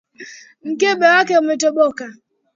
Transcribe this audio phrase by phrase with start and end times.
[0.67, 2.05] Mkebe wake umetoboka.